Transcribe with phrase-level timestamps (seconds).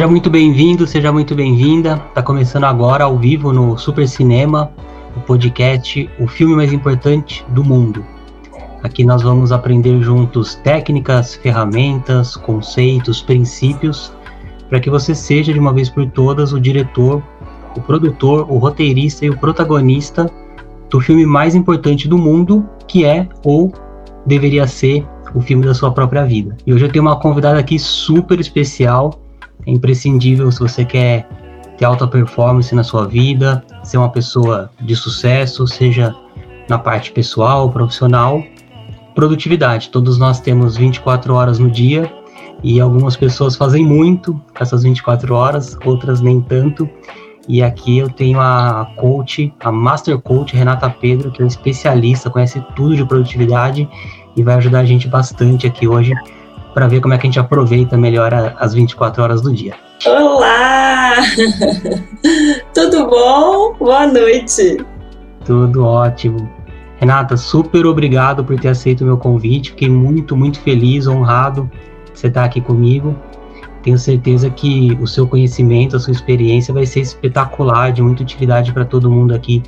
[0.00, 2.02] Seja muito bem-vindo, seja muito bem-vinda.
[2.08, 4.72] Está começando agora ao vivo no Super Cinema,
[5.14, 8.02] o podcast O Filme Mais Importante do Mundo.
[8.82, 14.10] Aqui nós vamos aprender juntos técnicas, ferramentas, conceitos, princípios,
[14.70, 17.22] para que você seja de uma vez por todas o diretor,
[17.76, 20.30] o produtor, o roteirista e o protagonista
[20.88, 23.70] do filme mais importante do mundo, que é ou
[24.24, 26.56] deveria ser o filme da sua própria vida.
[26.66, 29.19] E hoje eu tenho uma convidada aqui super especial
[29.66, 31.28] é imprescindível se você quer
[31.76, 36.14] ter alta performance na sua vida, ser uma pessoa de sucesso, seja
[36.68, 38.42] na parte pessoal, profissional,
[39.14, 39.88] produtividade.
[39.88, 42.12] Todos nós temos 24 horas no dia
[42.62, 46.88] e algumas pessoas fazem muito essas 24 horas, outras nem tanto.
[47.48, 52.62] E aqui eu tenho a coach, a Master Coach Renata Pedro, que é especialista, conhece
[52.76, 53.88] tudo de produtividade
[54.36, 56.12] e vai ajudar a gente bastante aqui hoje
[56.74, 59.74] para ver como é que a gente aproveita melhor as 24 horas do dia.
[60.06, 61.14] Olá!
[62.74, 63.74] Tudo bom?
[63.78, 64.78] Boa noite.
[65.44, 66.50] Tudo ótimo.
[66.96, 69.70] Renata, super obrigado por ter aceito o meu convite.
[69.70, 71.70] Fiquei muito, muito feliz, honrado
[72.12, 73.16] de você estar aqui comigo.
[73.82, 78.72] Tenho certeza que o seu conhecimento, a sua experiência vai ser espetacular, de muita utilidade
[78.72, 79.62] para todo mundo aqui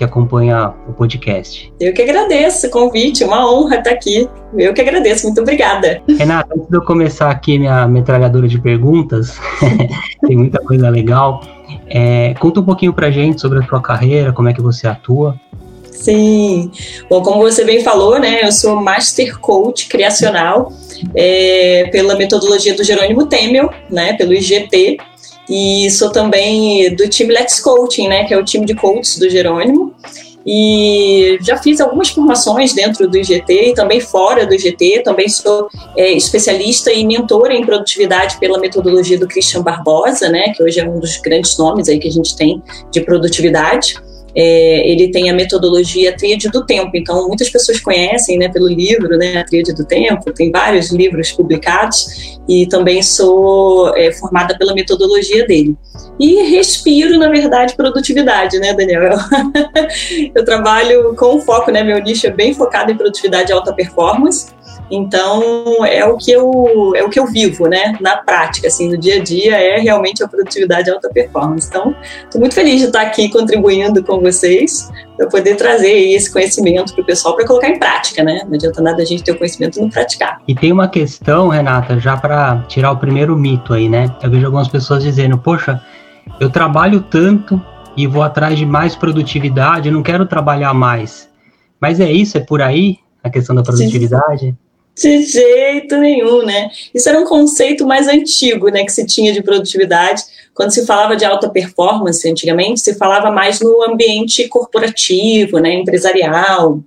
[0.00, 1.70] que acompanha o podcast.
[1.78, 4.26] Eu que agradeço o convite, uma honra estar aqui.
[4.56, 6.00] Eu que agradeço, muito obrigada.
[6.08, 9.38] Renata, antes de eu começar aqui minha metralhadora de perguntas,
[10.26, 11.42] tem muita coisa legal.
[11.86, 15.38] É, conta um pouquinho pra gente sobre a tua carreira, como é que você atua.
[15.92, 16.70] Sim,
[17.10, 20.72] bom, como você bem falou, né, eu sou Master Coach Criacional
[21.14, 24.96] é, pela metodologia do Jerônimo Temel, né, pelo IGT,
[25.50, 29.28] e sou também do time Let's Coaching, né, que é o time de coaches do
[29.28, 29.92] Jerônimo.
[30.46, 35.02] E já fiz algumas formações dentro do IGT e também fora do IGT.
[35.04, 40.62] Também sou é, especialista e mentora em produtividade pela metodologia do Christian Barbosa, né, que
[40.62, 42.62] hoje é um dos grandes nomes aí que a gente tem
[42.92, 43.96] de produtividade.
[44.34, 49.16] É, ele tem a metodologia Tríade do Tempo, então muitas pessoas conhecem né, pelo livro,
[49.16, 55.46] né, Tríade do Tempo, tem vários livros publicados e também sou é, formada pela metodologia
[55.46, 55.76] dele.
[56.18, 59.02] E respiro, na verdade, produtividade, né, Daniel?
[59.02, 59.18] Eu,
[60.34, 64.52] eu trabalho com foco, né, meu nicho é bem focado em produtividade e alta performance,
[64.90, 67.96] então é o que eu é o que eu vivo, né?
[68.00, 71.68] Na prática, assim, no dia a dia é realmente a produtividade e alta performance.
[71.68, 76.94] Então, estou muito feliz de estar aqui contribuindo com vocês para poder trazer esse conhecimento
[76.94, 78.42] para o pessoal para colocar em prática, né?
[78.46, 80.40] Não adianta nada a gente ter o conhecimento e não praticar.
[80.48, 84.14] E tem uma questão, Renata, já para tirar o primeiro mito aí, né?
[84.22, 85.80] Eu vejo algumas pessoas dizendo, poxa,
[86.40, 87.60] eu trabalho tanto
[87.96, 91.28] e vou atrás de mais produtividade, eu não quero trabalhar mais.
[91.80, 94.40] Mas é isso, é por aí a questão da produtividade?
[94.40, 94.69] Sim.
[94.96, 96.70] De jeito nenhum, né?
[96.94, 100.22] Isso era um conceito mais antigo, né, que se tinha de produtividade.
[100.54, 106.80] Quando se falava de alta performance, antigamente, se falava mais no ambiente corporativo, né, empresarial,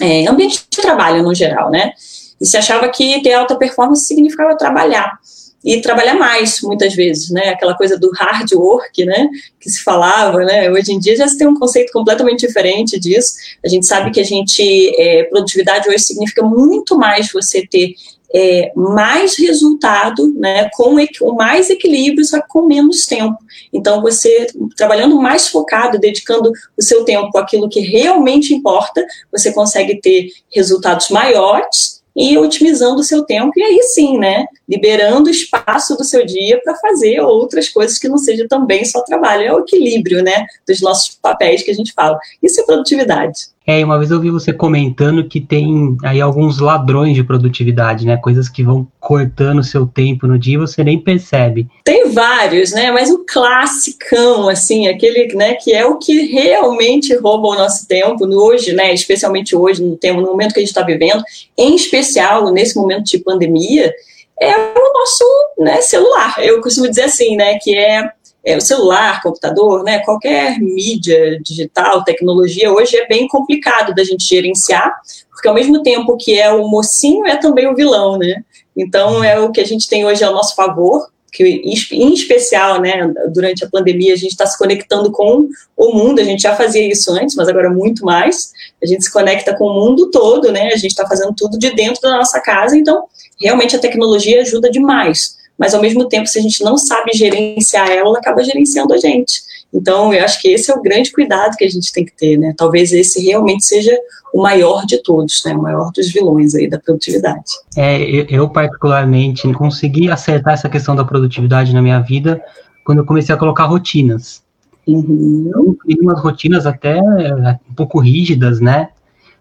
[0.00, 1.92] é, ambiente de trabalho no geral, né?
[2.40, 5.18] E se achava que ter alta performance significava trabalhar
[5.68, 7.50] e trabalhar mais, muitas vezes, né?
[7.50, 9.28] Aquela coisa do hard work, né?
[9.60, 10.70] Que se falava, né?
[10.70, 13.34] Hoje em dia já se tem um conceito completamente diferente disso.
[13.62, 14.62] A gente sabe que a gente,
[14.98, 17.92] é, produtividade hoje significa muito mais você ter
[18.34, 20.96] é, mais resultado, né, com
[21.34, 23.36] mais equilíbrio, só com menos tempo.
[23.70, 30.00] Então, você trabalhando mais focado, dedicando o seu tempo àquilo que realmente importa, você consegue
[30.00, 36.02] ter resultados maiores e otimizando o seu tempo, e aí sim, né, liberando espaço do
[36.02, 39.44] seu dia para fazer outras coisas que não seja também só trabalho.
[39.44, 42.18] É o equilíbrio, né, dos nossos papéis que a gente fala.
[42.42, 43.46] Isso é produtividade.
[43.70, 48.16] É, uma vez eu vi você comentando que tem aí alguns ladrões de produtividade, né?
[48.16, 51.68] Coisas que vão cortando o seu tempo no dia e você nem percebe.
[51.84, 52.90] Tem vários, né?
[52.90, 58.24] Mas o classicão, assim, aquele, né, que é o que realmente rouba o nosso tempo
[58.24, 58.94] hoje, né?
[58.94, 61.22] Especialmente hoje, no tempo, no momento que a gente está vivendo,
[61.54, 63.92] em especial nesse momento de pandemia,
[64.40, 65.24] é o nosso
[65.58, 66.36] né, celular.
[66.38, 67.58] Eu costumo dizer assim, né?
[67.60, 68.10] Que é
[68.48, 74.24] é, o celular, computador, né, qualquer mídia digital, tecnologia, hoje é bem complicado da gente
[74.24, 74.90] gerenciar,
[75.30, 78.42] porque ao mesmo tempo que é o mocinho, é também o vilão, né?
[78.74, 83.12] Então, é o que a gente tem hoje ao nosso favor, que em especial, né,
[83.34, 85.46] durante a pandemia, a gente está se conectando com
[85.76, 88.50] o mundo, a gente já fazia isso antes, mas agora muito mais,
[88.82, 91.70] a gente se conecta com o mundo todo, né, a gente está fazendo tudo de
[91.74, 93.04] dentro da nossa casa, então,
[93.38, 97.90] realmente a tecnologia ajuda demais mas ao mesmo tempo, se a gente não sabe gerenciar
[97.90, 99.42] ela, ela acaba gerenciando a gente.
[99.72, 102.38] Então, eu acho que esse é o grande cuidado que a gente tem que ter,
[102.38, 102.54] né?
[102.56, 103.94] Talvez esse realmente seja
[104.32, 105.52] o maior de todos, né?
[105.54, 107.52] O maior dos vilões aí da produtividade.
[107.76, 112.40] É, eu, eu particularmente consegui acertar essa questão da produtividade na minha vida
[112.84, 114.42] quando eu comecei a colocar rotinas.
[114.86, 115.50] Uhum.
[115.54, 118.88] Eu umas rotinas até um pouco rígidas, né?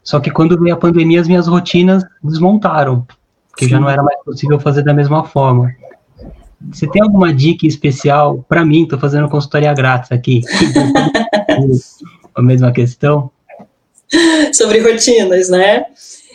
[0.04, 3.06] Só que quando veio a pandemia, as minhas rotinas desmontaram,
[3.50, 3.72] porque Sim.
[3.72, 5.72] já não era mais possível fazer da mesma forma.
[6.72, 8.84] Você tem alguma dica especial para mim?
[8.84, 10.42] Estou fazendo consultoria grátis aqui.
[12.36, 13.32] a mesma questão.
[14.54, 15.86] Sobre rotinas, né?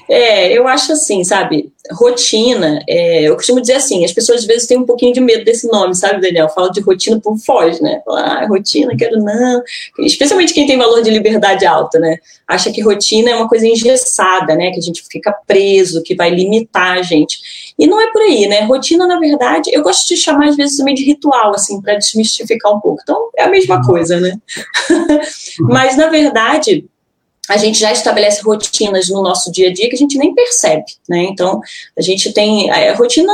[0.09, 1.73] É, eu acho assim, sabe?
[1.93, 5.45] Rotina, é, eu costumo dizer assim, as pessoas às vezes têm um pouquinho de medo
[5.45, 6.49] desse nome, sabe, Daniel?
[6.49, 8.01] Fala de rotina, por foge, né?
[8.05, 9.63] Fala, ah, rotina, quero não.
[10.01, 12.17] Especialmente quem tem valor de liberdade alta, né?
[12.47, 14.71] Acha que rotina é uma coisa engessada, né?
[14.71, 17.75] Que a gente fica preso, que vai limitar a gente.
[17.79, 18.63] E não é por aí, né?
[18.63, 22.75] Rotina, na verdade, eu gosto de chamar às vezes também de ritual, assim, para desmistificar
[22.75, 23.01] um pouco.
[23.03, 23.83] Então, é a mesma uhum.
[23.83, 24.37] coisa, né?
[25.61, 26.87] Mas, na verdade,
[27.49, 30.85] a gente já estabelece rotinas no nosso dia a dia que a gente nem percebe,
[31.09, 31.25] né?
[31.25, 31.61] Então,
[31.99, 33.33] a gente tem a rotina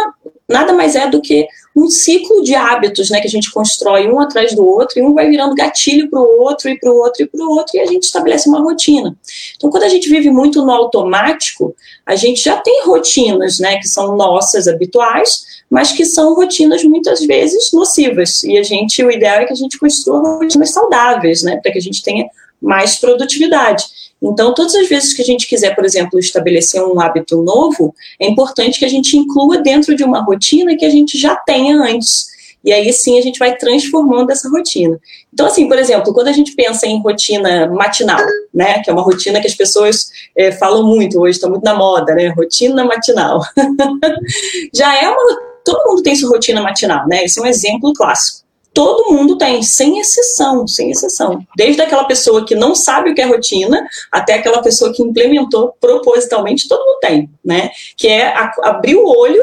[0.49, 1.47] nada mais é do que
[1.77, 5.13] um ciclo de hábitos, né, que a gente constrói um atrás do outro e um
[5.13, 7.81] vai virando gatilho para o outro e para o outro e para o outro e
[7.81, 9.15] a gente estabelece uma rotina.
[9.57, 13.87] Então, quando a gente vive muito no automático, a gente já tem rotinas, né, que
[13.87, 18.43] são nossas habituais, mas que são rotinas muitas vezes nocivas.
[18.43, 21.79] E a gente, o ideal é que a gente construa rotinas saudáveis, né, para que
[21.79, 22.29] a gente tenha
[22.61, 23.85] mais produtividade.
[24.21, 28.27] Então, todas as vezes que a gente quiser, por exemplo, estabelecer um hábito novo, é
[28.27, 32.27] importante que a gente inclua dentro de uma rotina que a gente já tenha antes.
[32.65, 34.99] E aí sim a gente vai transformando essa rotina.
[35.33, 38.21] Então, assim, por exemplo, quando a gente pensa em rotina matinal,
[38.53, 41.75] né, que é uma rotina que as pessoas é, falam muito hoje, está muito na
[41.75, 43.41] moda, né, rotina matinal.
[44.75, 45.49] já é uma.
[45.65, 47.25] Todo mundo tem sua rotina matinal, né?
[47.25, 51.45] Esse é um exemplo clássico todo mundo tem, sem exceção, sem exceção.
[51.57, 55.75] Desde aquela pessoa que não sabe o que é rotina, até aquela pessoa que implementou
[55.81, 57.71] propositalmente, todo mundo tem, né?
[57.97, 59.43] Que é a, abrir o olho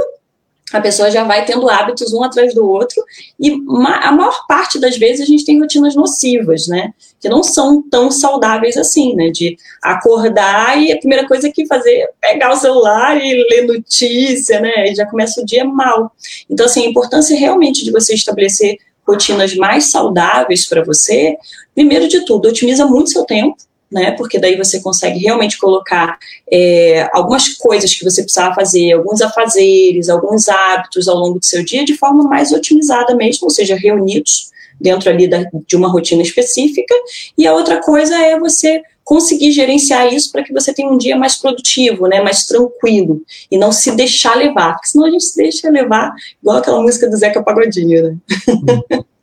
[0.74, 3.04] a pessoa já vai tendo hábitos um atrás do outro
[3.40, 6.92] e a maior parte das vezes a gente tem rotinas nocivas, né?
[7.20, 9.30] Que não são tão saudáveis assim, né?
[9.30, 14.60] De acordar e a primeira coisa que fazer é pegar o celular e ler notícia,
[14.60, 14.92] né?
[14.92, 16.12] E já começa o dia mal.
[16.50, 21.38] Então, assim, a importância realmente de você estabelecer rotinas mais saudáveis para você,
[21.74, 23.56] primeiro de tudo, otimiza muito seu tempo,
[23.92, 24.12] né?
[24.12, 26.18] Porque daí você consegue realmente colocar
[26.52, 31.64] é, algumas coisas que você precisava fazer, alguns afazeres, alguns hábitos ao longo do seu
[31.64, 34.50] dia de forma mais otimizada mesmo, ou seja, reunidos
[34.80, 36.94] dentro ali da, de uma rotina específica.
[37.38, 41.16] E a outra coisa é você conseguir gerenciar isso para que você tenha um dia
[41.16, 43.22] mais produtivo, né, mais tranquilo,
[43.52, 46.12] e não se deixar levar, porque senão a gente se deixa levar,
[46.42, 48.18] igual aquela música do Zeca Pagodinho, né?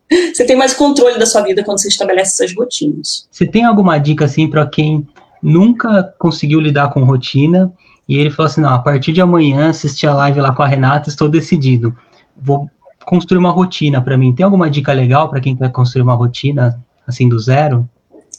[0.33, 3.27] você tem mais controle da sua vida quando você estabelece essas rotinas.
[3.29, 5.07] Você tem alguma dica, assim, para quem
[5.43, 7.73] nunca conseguiu lidar com rotina,
[8.09, 10.67] e ele falou assim, não, a partir de amanhã, assistir a live lá com a
[10.67, 11.97] Renata, estou decidido,
[12.37, 12.71] vou
[13.05, 14.33] construir uma rotina para mim.
[14.33, 17.89] Tem alguma dica legal para quem quer construir uma rotina, assim, do zero?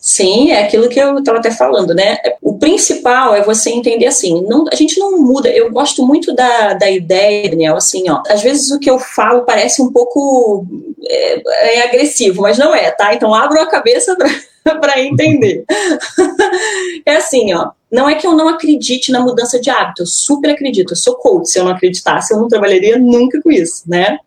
[0.05, 2.17] Sim, é aquilo que eu estava até falando, né?
[2.41, 5.47] O principal é você entender assim, não, a gente não muda.
[5.47, 8.21] Eu gosto muito da, da ideia, Daniel, assim, ó.
[8.27, 10.67] Às vezes o que eu falo parece um pouco
[11.07, 13.13] é, é agressivo, mas não é, tá?
[13.13, 15.63] Então abra a cabeça para entender.
[17.05, 17.71] é assim, ó.
[17.89, 21.15] Não é que eu não acredite na mudança de hábito, eu super acredito, eu sou
[21.15, 21.49] coach.
[21.49, 24.17] Se eu não acreditasse, eu não trabalharia nunca com isso, né?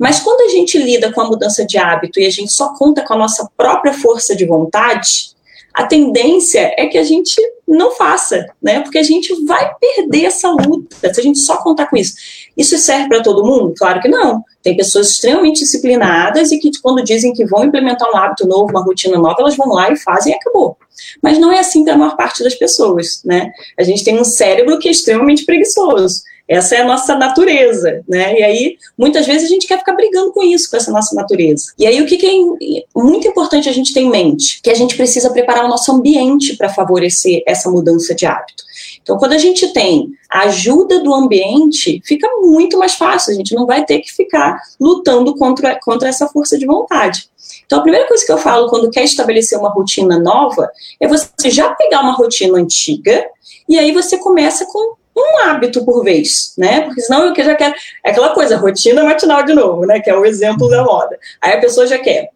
[0.00, 3.04] Mas quando a gente lida com a mudança de hábito e a gente só conta
[3.04, 5.36] com a nossa própria força de vontade,
[5.74, 7.36] a tendência é que a gente
[7.68, 8.80] não faça, né?
[8.80, 12.14] Porque a gente vai perder essa luta se a gente só contar com isso.
[12.56, 13.74] Isso serve para todo mundo?
[13.76, 14.42] Claro que não.
[14.62, 18.82] Tem pessoas extremamente disciplinadas e que, quando dizem que vão implementar um hábito novo, uma
[18.82, 20.78] rotina nova, elas vão lá e fazem e acabou.
[21.22, 23.52] Mas não é assim para a maior parte das pessoas, né?
[23.78, 26.22] A gente tem um cérebro que é extremamente preguiçoso.
[26.50, 28.36] Essa é a nossa natureza, né?
[28.36, 31.66] E aí, muitas vezes, a gente quer ficar brigando com isso, com essa nossa natureza.
[31.78, 34.60] E aí, o que, que é muito importante a gente ter em mente?
[34.60, 38.64] Que a gente precisa preparar o nosso ambiente para favorecer essa mudança de hábito.
[39.00, 43.32] Então, quando a gente tem a ajuda do ambiente, fica muito mais fácil.
[43.32, 47.30] A gente não vai ter que ficar lutando contra, contra essa força de vontade.
[47.64, 51.48] Então, a primeira coisa que eu falo quando quer estabelecer uma rotina nova é você
[51.48, 53.24] já pegar uma rotina antiga
[53.68, 56.82] e aí você começa com um hábito por vez, né?
[56.82, 57.74] Porque senão eu já quero.
[58.04, 60.00] É aquela coisa, rotina matinal de novo, né?
[60.00, 61.18] Que é o exemplo da moda.
[61.40, 62.30] Aí a pessoa já quer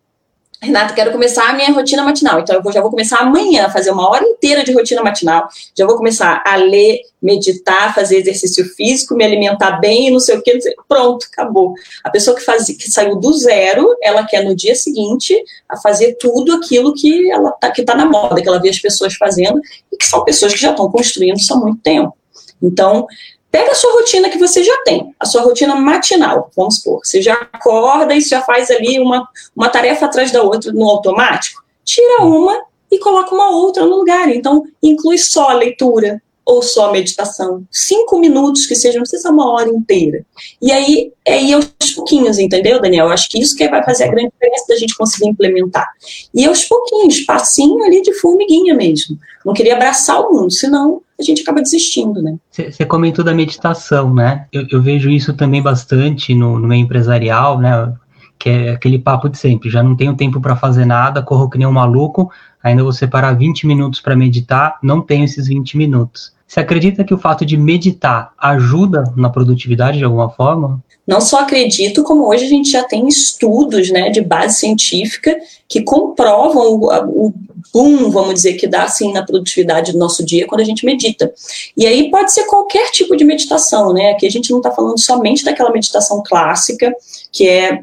[0.65, 2.41] Renata, quero começar a minha rotina matinal.
[2.41, 5.47] Então, eu já vou começar amanhã a fazer uma hora inteira de rotina matinal.
[5.77, 10.43] Já vou começar a ler, meditar, fazer exercício físico, me alimentar bem, não sei o
[10.43, 10.59] que.
[10.89, 11.75] Pronto, acabou.
[12.03, 15.37] A pessoa que, faz, que saiu do zero, ela quer no dia seguinte
[15.69, 18.79] a fazer tudo aquilo que ela tá, que está na moda, que ela vê as
[18.79, 19.61] pessoas fazendo
[19.93, 22.17] e que são pessoas que já estão construindo isso há muito tempo.
[22.63, 23.07] Então,
[23.55, 26.99] Pega a sua rotina que você já tem, a sua rotina matinal, vamos supor.
[27.05, 31.63] Você já acorda e já faz ali uma, uma tarefa atrás da outra no automático.
[31.85, 34.29] Tira uma e coloca uma outra no lugar.
[34.29, 37.65] Então, inclui só a leitura ou só meditação.
[37.71, 40.25] Cinco minutos que seja, não precisa uma hora inteira.
[40.61, 43.09] E aí, é ir aos pouquinhos, entendeu, Daniel?
[43.09, 45.89] Acho que isso que vai fazer a grande diferença da gente conseguir implementar.
[46.35, 49.19] E aos pouquinhos, passinho ali de formiguinha mesmo.
[49.45, 52.37] Não queria abraçar o mundo, senão a gente acaba desistindo, né?
[52.51, 54.47] Você comentou da meditação, né?
[54.53, 57.93] Eu, eu, vejo isso também bastante no, no meio empresarial, né?
[58.39, 61.57] Que é aquele papo de sempre, já não tenho tempo para fazer nada, corro que
[61.57, 62.31] nem um maluco,
[62.63, 66.34] ainda vou separar 20 minutos para meditar, não tenho esses 20 minutos.
[66.47, 70.83] Você acredita que o fato de meditar ajuda na produtividade de alguma forma?
[71.07, 75.37] Não só acredito, como hoje a gente já tem estudos né, de base científica
[75.69, 77.35] que comprovam o, o
[77.73, 81.33] boom, vamos dizer, que dá assim na produtividade do nosso dia quando a gente medita.
[81.77, 84.13] E aí pode ser qualquer tipo de meditação, né?
[84.13, 86.95] Aqui a gente não está falando somente daquela meditação clássica,
[87.33, 87.81] que é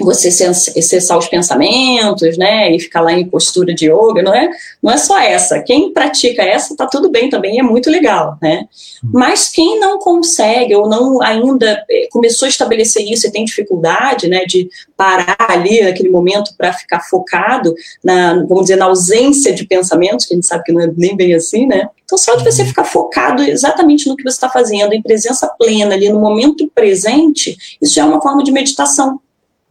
[0.00, 4.50] você cessar os pensamentos, né, e ficar lá em postura de yoga, não é,
[4.82, 5.60] não é só essa.
[5.60, 8.66] Quem pratica essa tá tudo bem também, é muito legal, né?
[9.12, 14.28] Mas quem não consegue ou não ainda eh, começou a estabelecer isso e tem dificuldade,
[14.28, 19.66] né, de parar ali naquele momento para ficar focado na, vamos dizer, na ausência de
[19.66, 21.88] pensamentos, que a gente sabe que não é nem bem assim, né?
[22.04, 25.94] Então só de você ficar focado exatamente no que você está fazendo, em presença plena
[25.94, 29.18] ali no momento presente, isso é uma forma de meditação.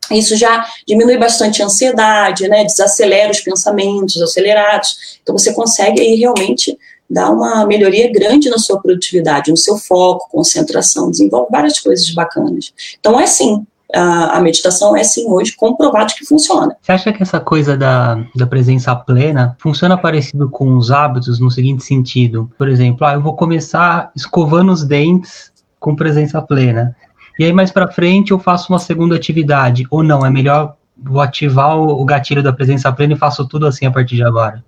[0.09, 2.63] Isso já diminui bastante a ansiedade, né?
[2.63, 5.19] Desacelera os pensamentos acelerados.
[5.21, 6.77] Então você consegue aí realmente
[7.09, 12.73] dar uma melhoria grande na sua produtividade, no seu foco, concentração, desenvolve várias coisas bacanas.
[12.99, 16.75] Então é sim, a, a, meditação é sim hoje comprovado que funciona.
[16.81, 21.51] Você acha que essa coisa da, da presença plena funciona parecido com os hábitos no
[21.51, 22.49] seguinte sentido?
[22.57, 26.95] Por exemplo, ah, eu vou começar escovando os dentes com presença plena.
[27.41, 31.19] E aí mais para frente eu faço uma segunda atividade, ou não, é melhor vou
[31.19, 34.63] ativar o, gatilho da presença plena e faço tudo assim a partir de agora?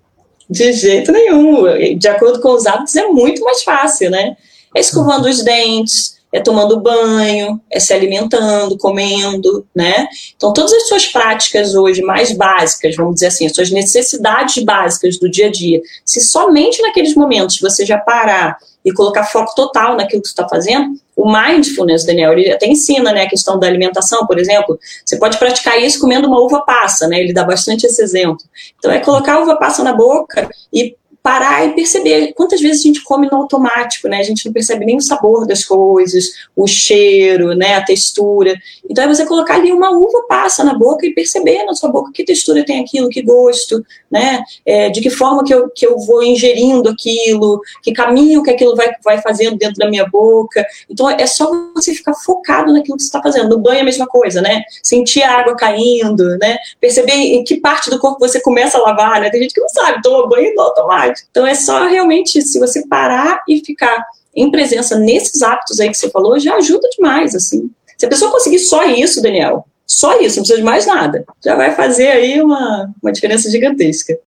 [0.50, 1.62] De jeito nenhum.
[1.96, 4.36] De acordo com os hábitos é muito mais fácil, né?
[4.74, 10.08] É escovando os dentes, é tomando banho, é se alimentando, comendo, né?
[10.34, 15.16] Então, todas as suas práticas hoje mais básicas, vamos dizer assim, as suas necessidades básicas
[15.16, 19.96] do dia a dia, se somente naqueles momentos você já parar e colocar foco total
[19.96, 23.66] naquilo que você está fazendo, o mindfulness, Daniel, ele até ensina, né, a questão da
[23.66, 27.86] alimentação, por exemplo, você pode praticar isso comendo uma uva passa, né, ele dá bastante
[27.86, 28.44] esse exemplo.
[28.78, 32.86] Então, é colocar a uva passa na boca e parar e perceber quantas vezes a
[32.86, 34.18] gente come no automático, né?
[34.18, 37.76] A gente não percebe nem o sabor das coisas, o cheiro, né?
[37.76, 38.54] A textura.
[38.90, 42.12] Então é você colocar ali uma uva passa na boca e perceber na sua boca
[42.12, 44.44] que textura tem aquilo, que gosto, né?
[44.66, 48.76] É, de que forma que eu, que eu vou ingerindo aquilo, que caminho que aquilo
[48.76, 50.62] vai, vai fazendo dentro da minha boca.
[50.90, 53.48] Então é só você ficar focado naquilo que você está fazendo.
[53.48, 54.62] No banho é a mesma coisa, né?
[54.82, 56.58] Sentir a água caindo, né?
[56.78, 59.30] Perceber em que parte do corpo você começa a lavar, né?
[59.30, 62.86] Tem gente que não sabe, toma banho no automático então é só realmente, se você
[62.86, 64.04] parar e ficar
[64.34, 67.70] em presença nesses hábitos aí que você falou, já ajuda demais, assim.
[67.96, 71.54] Se a pessoa conseguir só isso, Daniel, só isso, não precisa de mais nada, já
[71.54, 74.18] vai fazer aí uma, uma diferença gigantesca.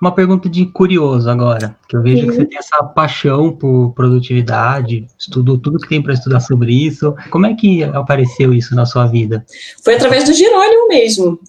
[0.00, 2.26] Uma pergunta de curioso agora, que eu vejo Sim.
[2.26, 7.14] que você tem essa paixão por produtividade, estudou tudo que tem para estudar sobre isso.
[7.30, 9.44] Como é que apareceu isso na sua vida?
[9.82, 11.40] Foi através do Jerônimo mesmo.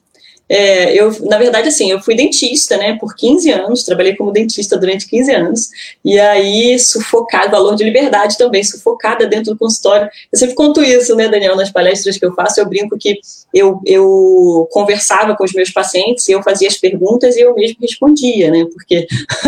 [0.49, 4.77] É, eu, na verdade, assim, eu fui dentista, né, por 15 anos, trabalhei como dentista
[4.77, 5.69] durante 15 anos,
[6.05, 10.09] e aí sufocada, valor de liberdade também, sufocada dentro do consultório.
[10.31, 13.19] Eu sempre conto isso, né, Daniel, nas palestras que eu faço, eu brinco que
[13.53, 18.49] eu, eu conversava com os meus pacientes, eu fazia as perguntas e eu mesmo respondia,
[18.49, 19.05] né, porque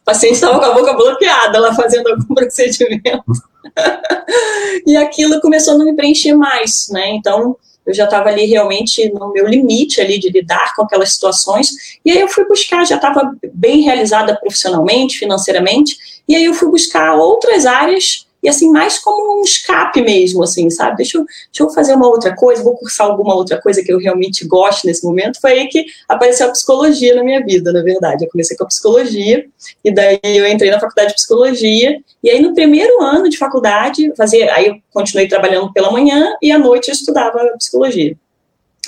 [0.00, 3.24] o paciente estava com a boca bloqueada lá fazendo algum procedimento.
[4.86, 9.10] e aquilo começou a não me preencher mais, né, então eu já estava ali realmente
[9.12, 11.68] no meu limite ali de lidar com aquelas situações,
[12.04, 15.96] e aí eu fui buscar, já estava bem realizada profissionalmente, financeiramente,
[16.28, 20.68] e aí eu fui buscar outras áreas e assim, mais como um escape mesmo, assim,
[20.68, 20.96] sabe?
[20.96, 23.98] Deixa eu, deixa eu fazer uma outra coisa, vou cursar alguma outra coisa que eu
[23.98, 25.40] realmente gosto nesse momento.
[25.40, 28.24] Foi aí que apareceu a psicologia na minha vida, na verdade.
[28.24, 29.46] Eu comecei com a psicologia,
[29.84, 34.12] e daí eu entrei na faculdade de psicologia, e aí no primeiro ano de faculdade,
[34.16, 38.16] fazia, aí eu continuei trabalhando pela manhã, e à noite eu estudava psicologia.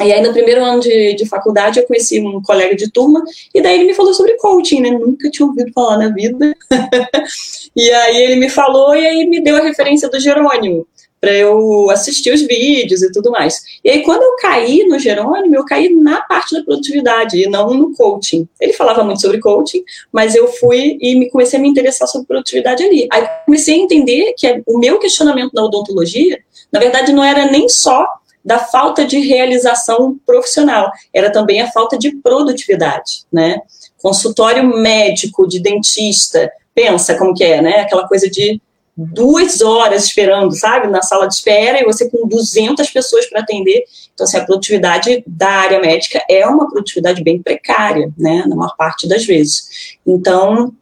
[0.00, 3.22] E aí, no primeiro ano de, de faculdade, eu conheci um colega de turma,
[3.54, 4.90] e daí ele me falou sobre coaching, né?
[4.90, 6.52] Nunca tinha ouvido falar na vida.
[7.76, 10.84] e aí ele me falou, e aí me deu a referência do Jerônimo,
[11.20, 13.62] para eu assistir os vídeos e tudo mais.
[13.84, 17.72] E aí, quando eu caí no Jerônimo, eu caí na parte da produtividade, e não
[17.72, 18.48] no coaching.
[18.60, 22.26] Ele falava muito sobre coaching, mas eu fui e me comecei a me interessar sobre
[22.26, 23.06] produtividade ali.
[23.12, 26.40] Aí comecei a entender que o meu questionamento na odontologia,
[26.72, 28.08] na verdade, não era nem só
[28.44, 33.60] da falta de realização profissional, era também a falta de produtividade, né?
[34.02, 37.80] Consultório médico de dentista, pensa como que é, né?
[37.80, 38.60] Aquela coisa de
[38.96, 43.84] duas horas esperando, sabe, na sala de espera e você com 200 pessoas para atender.
[44.12, 48.76] Então, assim, a produtividade da área médica é uma produtividade bem precária, né, na maior
[48.76, 49.96] parte das vezes.
[50.06, 50.72] Então,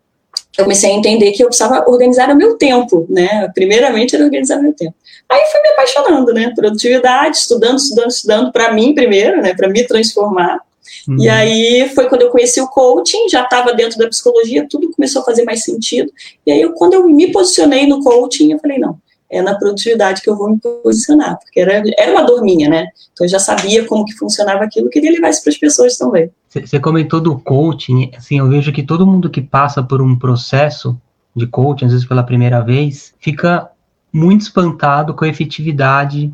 [0.59, 3.51] eu comecei a entender que eu precisava organizar o meu tempo, né?
[3.55, 4.95] Primeiramente era organizar o meu tempo.
[5.29, 6.53] Aí fui me apaixonando, né?
[6.55, 9.55] Produtividade, estudando, estudando, estudando, para mim primeiro, né?
[9.55, 10.61] Para me transformar.
[11.09, 11.17] Uhum.
[11.19, 15.23] E aí foi quando eu conheci o coaching, já estava dentro da psicologia, tudo começou
[15.23, 16.13] a fazer mais sentido.
[16.47, 18.99] E aí, eu, quando eu me posicionei no coaching, eu falei, não,
[19.31, 22.89] é na produtividade que eu vou me posicionar, porque era, era uma dor minha, né?
[23.13, 26.31] Então eu já sabia como que funcionava aquilo, queria levar isso para as pessoas também.
[26.53, 31.01] Você comentou do coaching, assim, eu vejo que todo mundo que passa por um processo
[31.35, 33.71] de coaching, às vezes pela primeira vez, fica
[34.13, 36.33] muito espantado com a efetividade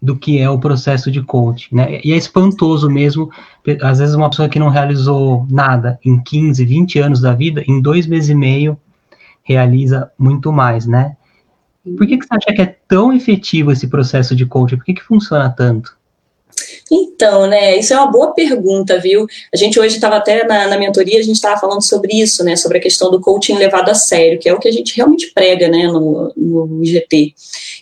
[0.00, 2.00] do que é o processo de coaching, né?
[2.02, 3.30] E é espantoso mesmo,
[3.82, 7.82] às vezes uma pessoa que não realizou nada em 15, 20 anos da vida, em
[7.82, 8.78] dois meses e meio
[9.42, 11.16] realiza muito mais, né?
[11.98, 14.76] Por que, que você acha que é tão efetivo esse processo de coaching?
[14.76, 15.94] Por que, que funciona tanto?
[16.90, 19.26] Então, né, isso é uma boa pergunta, viu?
[19.52, 22.56] A gente hoje estava até na, na, mentoria, a gente estava falando sobre isso, né,
[22.56, 25.32] sobre a questão do coaching levado a sério, que é o que a gente realmente
[25.32, 27.34] prega, né, no, no IGT.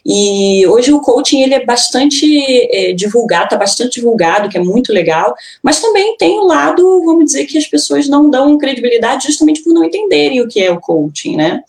[0.04, 2.26] E hoje o coaching ele é bastante
[2.70, 7.26] é, divulgado, está bastante divulgado, que é muito legal, mas também tem o lado, vamos
[7.26, 10.80] dizer, que as pessoas não dão credibilidade justamente por não entenderem o que é o
[10.80, 11.62] coaching, né?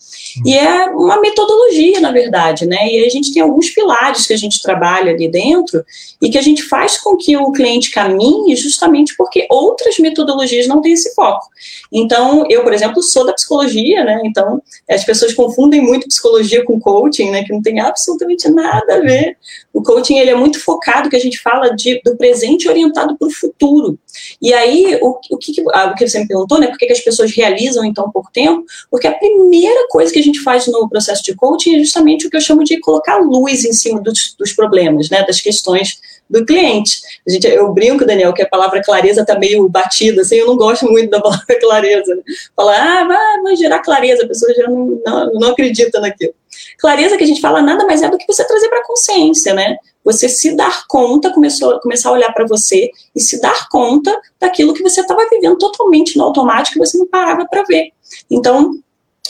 [0.44, 2.88] E é uma metodologia, na verdade, né?
[2.90, 5.84] E a gente tem alguns pilares que a gente trabalha ali dentro
[6.20, 10.80] e que a gente faz com que o cliente caminhe justamente porque outras metodologias não
[10.80, 11.46] têm esse foco.
[11.92, 14.20] Então, eu, por exemplo, sou da psicologia, né?
[14.24, 14.60] Então,
[14.90, 17.44] as pessoas confundem muito psicologia com coaching, né?
[17.44, 19.36] Que não tem absolutamente nada a ver.
[19.72, 23.28] O coaching ele é muito focado, que a gente fala de, do presente orientado para
[23.28, 23.98] o futuro.
[24.40, 26.68] E aí, o, o, que, ah, o que você me perguntou, né?
[26.68, 28.64] Por que, que as pessoas realizam em tão pouco tempo?
[28.90, 32.30] Porque a primeira coisa que a gente faz no processo de coaching é justamente o
[32.30, 35.24] que eu chamo de colocar luz em cima dos, dos problemas, né?
[35.26, 37.00] Das questões do cliente.
[37.26, 40.56] A gente, eu brinco, Daniel, que a palavra clareza está meio batida, assim, eu não
[40.56, 42.14] gosto muito da palavra clareza.
[42.14, 42.22] Né?
[42.56, 46.34] Falar, ah, vai, vai gerar clareza, a pessoa já não, não, não acredita naquilo.
[46.78, 49.54] Clareza que a gente fala nada mais é do que você trazer para a consciência,
[49.54, 49.76] né?
[50.04, 54.74] Você se dar conta, começou, começar a olhar para você e se dar conta daquilo
[54.74, 57.90] que você estava vivendo totalmente no automático e você não parava para ver.
[58.30, 58.72] Então,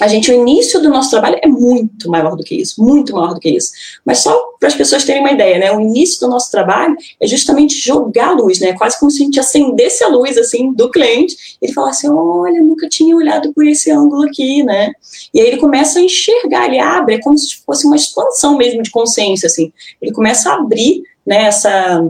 [0.00, 3.32] a gente, o início do nosso trabalho é muito maior do que isso, muito maior
[3.32, 3.70] do que isso.
[4.04, 5.72] Mas só para as pessoas terem uma ideia, né?
[5.72, 8.72] O início do nosso trabalho é justamente jogar a luz, né?
[8.72, 12.60] Quase como se a gente acendesse a luz, assim, do cliente, e ele falasse, olha,
[12.60, 14.90] nunca tinha olhado por esse ângulo aqui, né?
[15.32, 18.82] E aí ele começa a enxergar, ele abre, é como se fosse uma expansão mesmo
[18.82, 19.72] de consciência, assim.
[20.02, 22.04] Ele começa a abrir, né, essa,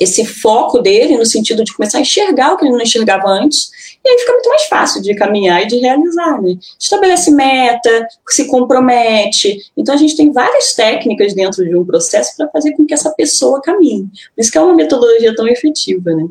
[0.00, 3.70] esse foco dele no sentido de começar a enxergar o que ele não enxergava antes,
[4.04, 6.56] e aí fica muito mais fácil de caminhar e de realizar, né?
[6.78, 9.58] Estabelece meta, se compromete.
[9.74, 13.10] Então a gente tem várias técnicas dentro de um processo para fazer com que essa
[13.12, 14.02] pessoa caminhe.
[14.34, 16.28] Por isso que é uma metodologia tão efetiva, né?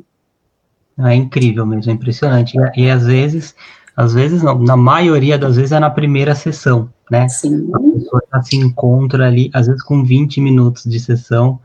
[0.99, 2.55] É incrível mesmo, é impressionante.
[2.75, 3.55] E, e às vezes,
[3.97, 7.27] às vezes não, na maioria das vezes é na primeira sessão, né?
[7.27, 7.71] Sim.
[7.73, 11.59] A pessoa já se encontra ali, às vezes com 20 minutos de sessão,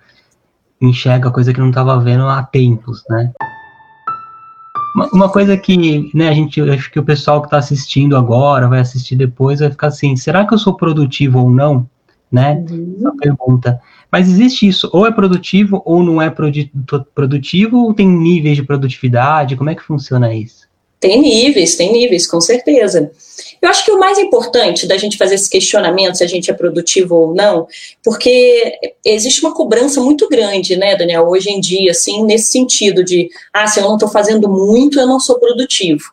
[0.80, 3.30] enxerga coisa que não estava vendo há tempos, né?
[4.98, 8.66] Uma, uma coisa que, né, a gente, acho que o pessoal que está assistindo agora,
[8.66, 11.88] vai assistir depois, vai ficar assim, será que eu sou produtivo ou não?
[12.30, 12.64] Né?
[12.68, 12.96] Uhum.
[12.98, 13.80] Essa pergunta.
[14.10, 19.56] Mas existe isso, ou é produtivo ou não é produtivo, ou tem níveis de produtividade?
[19.56, 20.67] Como é que funciona isso?
[21.00, 23.10] Tem níveis, tem níveis, com certeza.
[23.62, 26.54] Eu acho que o mais importante da gente fazer esse questionamento se a gente é
[26.54, 27.66] produtivo ou não,
[28.02, 28.72] porque
[29.04, 33.66] existe uma cobrança muito grande, né, Daniel, hoje em dia, assim, nesse sentido de, ah,
[33.66, 36.04] se eu não estou fazendo muito, eu não sou produtivo.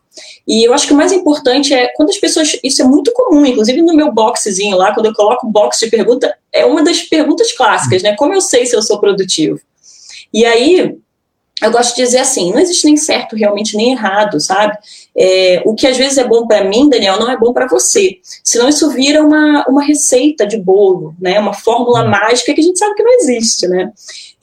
[0.48, 2.58] E eu acho que o mais importante é quando as pessoas.
[2.64, 6.34] Isso é muito comum, inclusive no meu boxezinho lá, quando eu coloco box de pergunta,
[6.54, 8.16] é uma das perguntas clássicas, né?
[8.16, 9.60] Como eu sei se eu sou produtivo?
[10.34, 10.96] E aí,
[11.62, 14.78] eu gosto de dizer assim, não existe nem certo realmente nem errado, sabe?
[15.18, 18.18] É, o que às vezes é bom para mim, Daniel, não é bom para você.
[18.44, 21.40] Senão isso vira uma, uma receita de bolo, né?
[21.40, 22.10] Uma fórmula hum.
[22.10, 23.90] mágica que a gente sabe que não existe, né?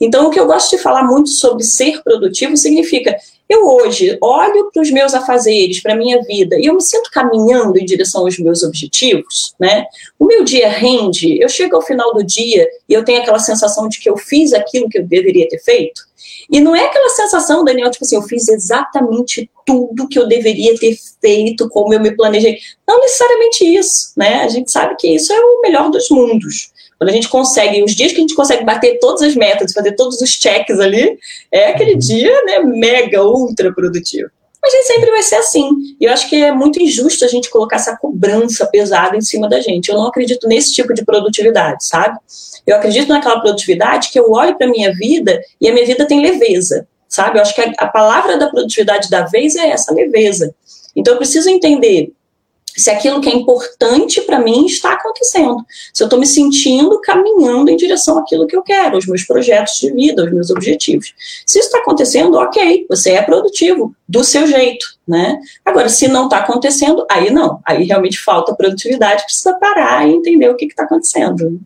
[0.01, 3.15] Então, o que eu gosto de falar muito sobre ser produtivo significa
[3.53, 7.09] eu hoje olho para os meus afazeres, para a minha vida, e eu me sinto
[7.11, 9.85] caminhando em direção aos meus objetivos, né?
[10.17, 13.87] O meu dia rende, eu chego ao final do dia e eu tenho aquela sensação
[13.87, 16.01] de que eu fiz aquilo que eu deveria ter feito.
[16.49, 20.77] E não é aquela sensação, Daniel, tipo assim, eu fiz exatamente tudo que eu deveria
[20.77, 22.57] ter feito, como eu me planejei.
[22.87, 24.43] Não necessariamente isso, né?
[24.43, 26.72] A gente sabe que isso é o melhor dos mundos.
[26.97, 29.93] Quando a gente consegue, os dias que a gente consegue bater todas as metas, fazer
[29.93, 31.17] todos os checks ali,
[31.51, 31.99] é aquele uhum.
[31.99, 34.29] dia, né, mega, ultra produtivo.
[34.63, 35.69] Mas nem sempre vai ser assim.
[35.99, 39.49] E eu acho que é muito injusto a gente colocar essa cobrança pesada em cima
[39.49, 39.89] da gente.
[39.89, 42.17] Eu não acredito nesse tipo de produtividade, sabe?
[42.65, 46.21] Eu acredito naquela produtividade que eu olho para minha vida e a minha vida tem
[46.21, 47.37] leveza, sabe?
[47.37, 50.55] Eu acho que a, a palavra da produtividade da vez é essa leveza.
[50.95, 52.13] Então eu preciso entender
[52.75, 57.69] se aquilo que é importante para mim está acontecendo, se eu estou me sentindo caminhando
[57.69, 61.13] em direção àquilo que eu quero, aos meus projetos de vida, aos meus objetivos.
[61.45, 65.39] Se isso está acontecendo, ok, você é produtivo do seu jeito, né?
[65.63, 70.49] Agora, se não está acontecendo, aí não, aí realmente falta produtividade, precisa parar e entender
[70.49, 71.59] o que está acontecendo.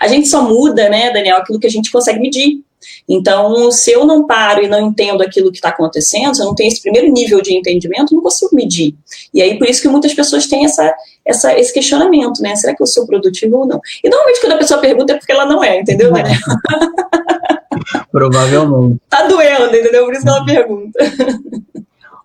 [0.00, 2.62] A gente só muda, né, Daniel, aquilo que a gente consegue medir.
[3.08, 6.54] Então, se eu não paro e não entendo aquilo que está acontecendo, se eu não
[6.54, 8.94] tenho esse primeiro nível de entendimento, não consigo medir.
[9.34, 12.56] E aí, por isso que muitas pessoas têm essa, essa, esse questionamento, né?
[12.56, 13.80] Será que eu sou produtivo ou não?
[14.02, 16.24] E normalmente quando a pessoa pergunta é porque ela não é, entendeu, né?
[18.10, 19.00] Provavelmente.
[19.08, 20.04] Tá doendo, entendeu?
[20.04, 20.98] Por isso que ela pergunta.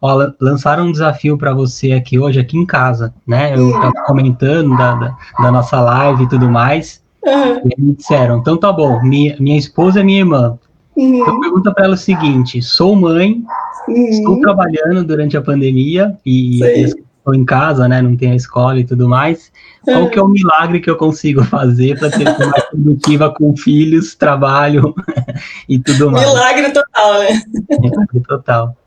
[0.02, 3.56] Ó, lançaram um desafio para você aqui hoje, aqui em casa, né?
[3.56, 7.02] Eu estava comentando da, da, da nossa live e tudo mais.
[7.26, 7.62] Uhum.
[7.66, 10.60] E me disseram, então tá bom, minha, minha esposa é minha irmã.
[10.96, 11.22] Uhum.
[11.22, 13.44] Então pergunta para ela o seguinte: sou mãe,
[13.88, 14.08] uhum.
[14.10, 18.02] estou trabalhando durante a pandemia e estou em casa, né?
[18.02, 19.52] Não tem a escola e tudo mais.
[19.84, 24.16] Qual que é o milagre que eu consigo fazer para ser mais produtiva com filhos,
[24.16, 24.94] trabalho
[25.68, 26.28] e tudo mais?
[26.28, 27.42] Milagre total, né?
[27.80, 28.78] Milagre total.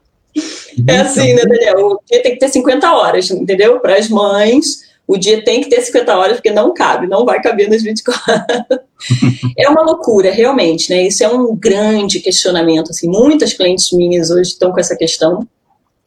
[0.87, 1.87] É assim, né, Daniel?
[1.87, 3.81] O dia tem que ter 50 horas, entendeu?
[3.81, 7.41] Para as mães o dia tem que ter 50 horas, porque não cabe, não vai
[7.41, 8.45] caber nas 24.
[9.57, 11.07] é uma loucura, realmente, né?
[11.07, 12.91] Isso é um grande questionamento.
[12.91, 15.49] Assim, muitas clientes minhas hoje estão com essa questão.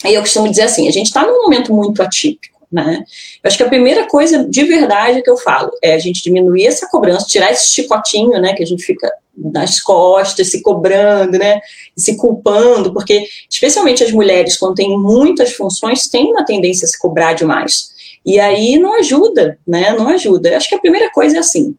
[0.06, 2.52] E eu costumo dizer assim: a gente está num momento muito atípico.
[2.72, 3.04] Né?
[3.44, 6.68] Eu acho que a primeira coisa de verdade que eu falo é a gente diminuir
[6.68, 11.60] essa cobrança, tirar esse chicotinho, né, que a gente fica nas costas, se cobrando, né,
[11.98, 16.98] se culpando, porque especialmente as mulheres, quando têm muitas funções, têm uma tendência a se
[16.98, 17.91] cobrar demais.
[18.26, 19.92] E aí não ajuda, né?
[19.94, 20.50] Não ajuda.
[20.50, 21.76] Eu acho que a primeira coisa é assim: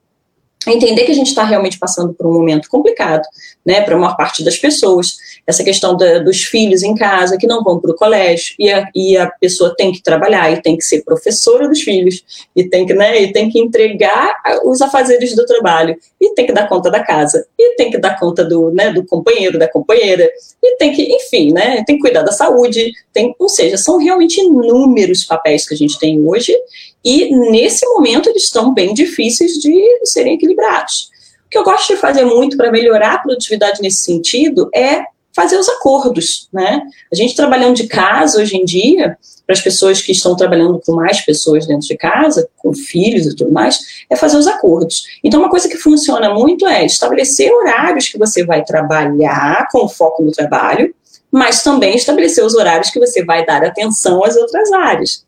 [0.70, 3.22] entender que a gente está realmente passando por um momento complicado,
[3.64, 5.16] né, para a maior parte das pessoas.
[5.46, 8.88] Essa questão da, dos filhos em casa que não vão para o colégio e a,
[8.94, 12.22] e a pessoa tem que trabalhar e tem que ser professora dos filhos
[12.55, 16.53] e tem que, né, e tem que entregar os afazeres do trabalho e tem que
[16.53, 20.31] dar conta da casa e tem que dar conta do, né, do companheiro, da companheira
[20.62, 24.40] e tem que, enfim, né, tem que cuidar da saúde, tem, ou seja, são realmente
[24.40, 26.57] inúmeros papéis que a gente tem hoje
[27.05, 31.11] e nesse momento eles estão bem difíceis de serem equilibrados.
[31.47, 35.57] O que eu gosto de fazer muito para melhorar a produtividade nesse sentido é fazer
[35.57, 36.83] os acordos, né?
[37.11, 40.93] A gente trabalhando de casa hoje em dia, para as pessoas que estão trabalhando com
[40.93, 45.05] mais pessoas dentro de casa, com filhos e tudo mais, é fazer os acordos.
[45.25, 50.23] Então, uma coisa que funciona muito é estabelecer horários que você vai trabalhar com foco
[50.23, 50.95] no trabalho,
[51.31, 55.25] mas também estabelecer os horários que você vai dar atenção às outras áreas.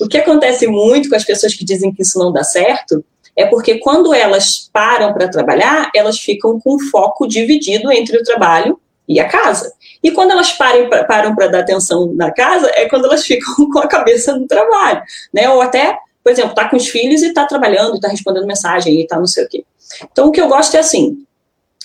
[0.00, 3.46] O que acontece muito com as pessoas que dizem que isso não dá certo é
[3.46, 8.80] porque quando elas param para trabalhar, elas ficam com o foco dividido entre o trabalho
[9.06, 9.72] e a casa.
[10.02, 13.78] E quando elas parem, param para dar atenção na casa, é quando elas ficam com
[13.78, 15.48] a cabeça no trabalho, né?
[15.50, 19.02] Ou até, por exemplo, tá com os filhos e está trabalhando, está respondendo mensagem e
[19.02, 19.64] está não sei o quê.
[20.10, 21.24] Então, o que eu gosto é assim,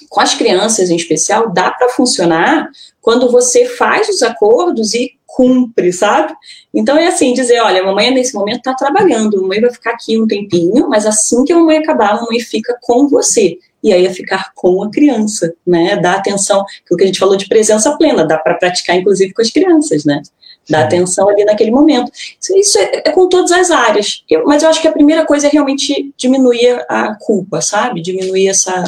[0.10, 2.70] com as crianças em especial, dá para funcionar
[3.02, 6.32] quando você faz os acordos e cumpre, sabe?
[6.72, 9.92] Então é assim, dizer, olha, a mamãe nesse momento está trabalhando, a mamãe vai ficar
[9.92, 13.58] aqui um tempinho, mas assim que a mamãe acabar, a mamãe fica com você.
[13.84, 15.98] E aí é ficar com a criança, né?
[15.98, 19.42] Dar atenção, aquilo que a gente falou de presença plena, dá para praticar inclusive com
[19.42, 20.22] as crianças, né?
[20.70, 20.86] Dar Sim.
[20.86, 22.12] atenção ali naquele momento.
[22.56, 24.24] Isso é, é com todas as áreas.
[24.30, 28.02] Eu, mas eu acho que a primeira coisa é realmente diminuir a culpa, sabe?
[28.02, 28.84] Diminuir essa,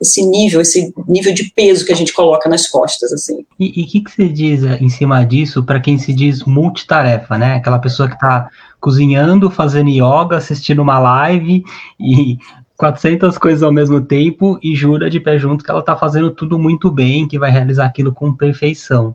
[0.00, 3.46] esse nível, esse nível de peso que a gente coloca nas costas, assim.
[3.58, 7.38] E o que, que você diz eh, em cima disso para quem se diz multitarefa,
[7.38, 7.54] né?
[7.54, 8.48] Aquela pessoa que está
[8.80, 11.64] cozinhando, fazendo yoga, assistindo uma live
[11.98, 12.38] e
[12.76, 16.58] 400 coisas ao mesmo tempo e jura de pé junto que ela está fazendo tudo
[16.58, 19.14] muito bem, que vai realizar aquilo com perfeição.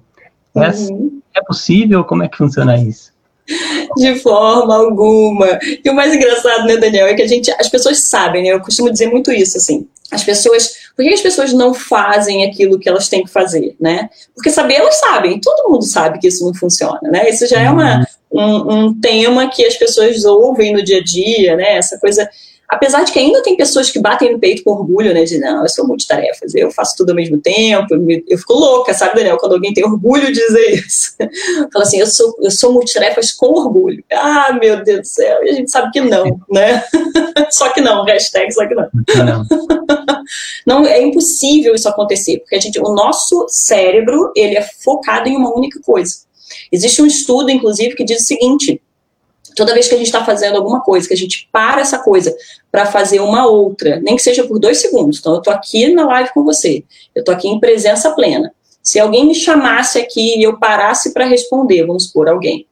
[0.56, 1.22] É, uhum.
[1.36, 2.04] é possível?
[2.04, 3.12] Como é que funciona isso?
[3.98, 5.60] De forma alguma.
[5.84, 8.50] E o mais engraçado, né, Daniel, é que a gente, as pessoas sabem, né?
[8.50, 9.88] Eu costumo dizer muito isso, assim.
[10.12, 14.10] As pessoas, por que as pessoas não fazem aquilo que elas têm que fazer, né?
[14.36, 17.30] Porque saber elas sabem, todo mundo sabe que isso não funciona, né?
[17.30, 18.42] Isso já é uma, uhum.
[18.42, 21.78] um, um tema que as pessoas ouvem no dia a dia, né?
[21.78, 22.28] Essa coisa
[22.70, 25.24] Apesar de que ainda tem pessoas que batem no peito com orgulho, né?
[25.24, 27.96] De não, eu sou multitarefas, eu faço tudo ao mesmo tempo,
[28.28, 29.38] eu fico louca, sabe, Daniel?
[29.38, 31.16] Quando alguém tem orgulho de dizer isso.
[31.74, 34.04] Fala assim, eu sou, eu sou multitarefas com orgulho.
[34.14, 36.84] Ah, meu Deus do céu, e a gente sabe que não, né?
[37.50, 38.88] só que não, hashtag só que não.
[39.26, 39.46] Não.
[40.84, 45.36] não, é impossível isso acontecer, porque a gente, o nosso cérebro, ele é focado em
[45.36, 46.18] uma única coisa.
[46.72, 48.80] Existe um estudo, inclusive, que diz o seguinte,
[49.56, 52.36] toda vez que a gente está fazendo alguma coisa, que a gente para essa coisa
[52.72, 55.20] para fazer uma outra, nem que seja por dois segundos.
[55.20, 56.84] Então, eu estou aqui na live com você,
[57.16, 58.54] eu estou aqui em presença plena.
[58.82, 62.66] Se alguém me chamasse aqui e eu parasse para responder, vamos supor, alguém,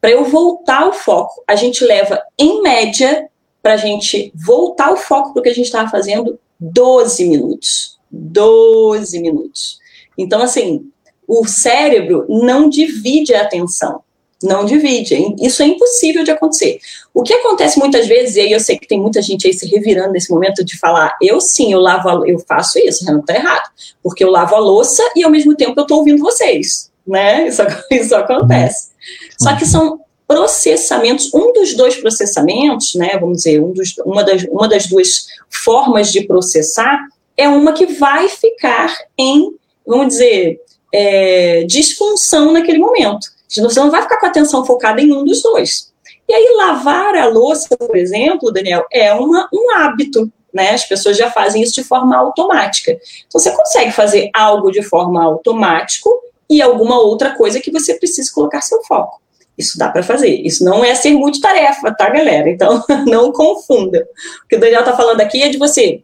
[0.00, 3.28] para eu voltar o foco, a gente leva, em média,
[3.62, 7.98] para a gente voltar o foco para o que a gente estava fazendo, 12 minutos.
[8.10, 9.78] 12 minutos.
[10.18, 10.90] Então, assim,
[11.26, 14.02] o cérebro não divide a atenção
[14.46, 15.34] não divide.
[15.40, 16.78] Isso é impossível de acontecer.
[17.14, 19.66] O que acontece muitas vezes, e aí eu sei que tem muita gente aí se
[19.66, 23.34] revirando nesse momento de falar, eu sim, eu lavo a, eu faço isso, não está
[23.34, 23.70] errado,
[24.02, 27.48] porque eu lavo a louça e ao mesmo tempo eu estou ouvindo vocês, né?
[27.48, 28.90] Isso, isso acontece.
[29.38, 34.44] Só que são processamentos, um dos dois processamentos, né, vamos dizer, um dos, uma, das,
[34.44, 39.54] uma das duas formas de processar é uma que vai ficar em,
[39.86, 40.58] vamos dizer,
[40.92, 43.26] é, disfunção naquele momento.
[43.60, 45.92] Você não vai ficar com a atenção focada em um dos dois.
[46.28, 50.32] E aí, lavar a louça, por exemplo, Daniel, é uma, um hábito.
[50.52, 50.70] Né?
[50.70, 52.92] As pessoas já fazem isso de forma automática.
[53.26, 56.08] Então, você consegue fazer algo de forma automática
[56.48, 59.20] e alguma outra coisa que você precisa colocar seu foco.
[59.56, 60.40] Isso dá para fazer.
[60.40, 62.48] Isso não é ser multitarefa, tá, galera?
[62.48, 64.06] Então, não confunda.
[64.44, 66.02] O que o Daniel está falando aqui é de você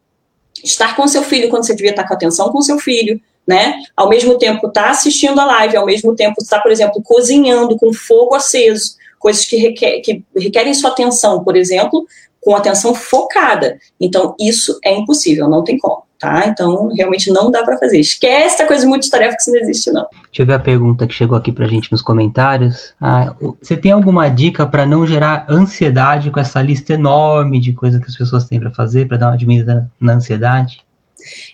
[0.62, 3.80] estar com seu filho quando você devia estar com atenção com seu filho, né?
[3.96, 7.94] Ao mesmo tempo tá assistindo a live, ao mesmo tempo está, por exemplo, cozinhando com
[7.94, 12.06] fogo aceso, coisas que, requer, que requerem sua atenção, por exemplo,
[12.42, 13.78] com atenção focada.
[13.98, 16.06] Então, isso é impossível, não tem como.
[16.18, 16.48] Tá?
[16.48, 18.00] Então, realmente não dá para fazer.
[18.00, 20.04] Esquece essa coisa de multitarefa que isso não existe, não.
[20.24, 22.92] Deixa eu ver a pergunta que chegou aqui pra gente nos comentários.
[23.00, 28.00] Ah, você tem alguma dica para não gerar ansiedade com essa lista enorme de coisas
[28.00, 30.84] que as pessoas têm para fazer, para dar uma diminuída na ansiedade?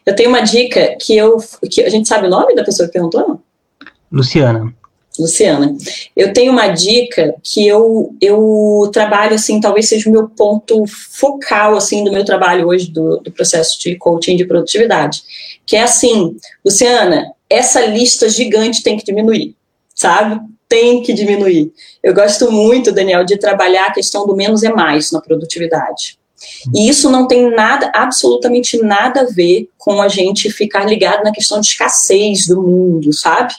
[0.04, 1.38] Eu tenho uma dica que eu.
[1.70, 3.20] Que a gente sabe o nome da pessoa que perguntou?
[3.28, 3.42] Não?
[4.10, 4.74] Luciana.
[5.18, 5.76] Luciana,
[6.16, 11.76] eu tenho uma dica que eu, eu trabalho, assim, talvez seja o meu ponto focal,
[11.76, 15.22] assim, do meu trabalho hoje, do, do processo de coaching de produtividade,
[15.64, 19.54] que é assim, Luciana, essa lista gigante tem que diminuir,
[19.94, 20.40] sabe?
[20.68, 21.72] Tem que diminuir.
[22.02, 26.18] Eu gosto muito, Daniel, de trabalhar a questão do menos é mais na produtividade.
[26.74, 31.32] E isso não tem nada, absolutamente nada a ver com a gente ficar ligado na
[31.32, 33.54] questão de escassez do mundo, sabe?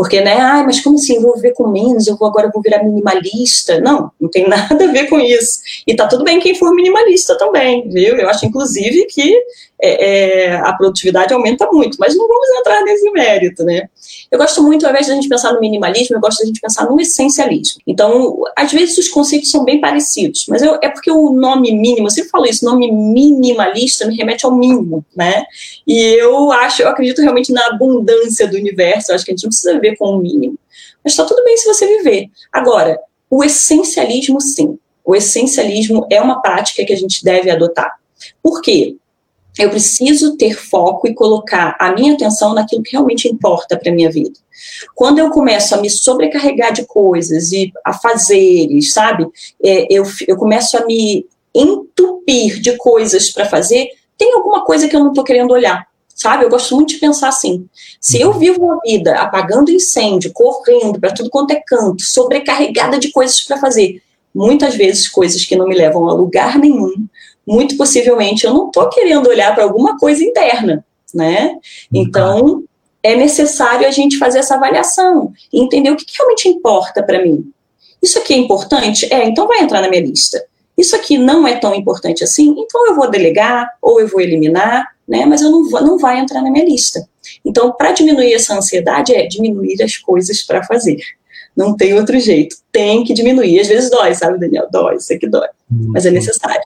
[0.00, 2.62] Porque, né, ah, mas como assim, eu vou viver com menos, eu vou agora vou
[2.62, 3.78] virar minimalista?
[3.82, 5.60] Não, não tem nada a ver com isso.
[5.86, 8.16] E tá tudo bem quem for minimalista também, viu?
[8.16, 9.36] Eu acho, inclusive, que
[9.82, 13.88] é, é, a produtividade aumenta muito, mas não vamos entrar nesse mérito, né?
[14.30, 16.46] Eu gosto muito, ao invés de a gente pensar no minimalismo, eu gosto de a
[16.46, 17.80] gente pensar no essencialismo.
[17.86, 22.06] Então, às vezes os conceitos são bem parecidos, mas eu, é porque o nome mínimo,
[22.06, 25.44] eu sempre falo isso, nome minimalista me remete ao mínimo, né?
[25.86, 29.44] E eu acho, eu acredito realmente na abundância do universo, eu acho que a gente
[29.44, 30.58] não precisa viver com o mínimo.
[31.04, 32.28] Mas está tudo bem se você viver.
[32.52, 32.98] Agora,
[33.28, 34.78] o essencialismo, sim.
[35.04, 37.98] O essencialismo é uma prática que a gente deve adotar.
[38.42, 38.96] Por quê?
[39.58, 43.94] eu preciso ter foco e colocar a minha atenção naquilo que realmente importa para a
[43.94, 44.38] minha vida.
[44.94, 49.26] Quando eu começo a me sobrecarregar de coisas e a fazeres, sabe?
[49.62, 54.94] É, eu, eu começo a me entupir de coisas para fazer, tem alguma coisa que
[54.94, 55.86] eu não estou querendo olhar.
[56.20, 57.66] Sabe, eu gosto muito de pensar assim.
[57.98, 63.10] Se eu vivo uma vida apagando incêndio, correndo para tudo quanto é canto, sobrecarregada de
[63.10, 64.02] coisas para fazer,
[64.34, 66.92] muitas vezes coisas que não me levam a lugar nenhum,
[67.46, 71.56] muito possivelmente eu não estou querendo olhar para alguma coisa interna, né?
[71.90, 72.64] Então,
[73.02, 77.22] é necessário a gente fazer essa avaliação e entender o que, que realmente importa para
[77.22, 77.50] mim.
[78.02, 79.10] Isso aqui é importante?
[79.10, 80.44] É, então vai entrar na minha lista.
[80.76, 84.86] Isso aqui não é tão importante assim, então eu vou delegar ou eu vou eliminar,
[85.10, 85.26] né?
[85.26, 87.06] Mas eu não, vou, não vai entrar na minha lista.
[87.44, 90.98] Então, para diminuir essa ansiedade, é diminuir as coisas para fazer.
[91.56, 92.56] Não tem outro jeito.
[92.70, 93.58] Tem que diminuir.
[93.58, 94.68] Às vezes dói, sabe, Daniel?
[94.70, 95.48] Dói, sei que dói.
[95.68, 96.62] Mas é necessário.